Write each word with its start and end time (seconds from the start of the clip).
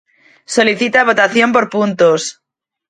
Solicita 0.55 0.97
a 1.01 1.07
votación 1.09 1.49
por 1.55 1.65
puntos. 1.75 2.21